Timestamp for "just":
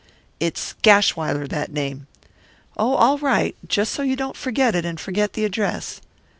3.67-3.93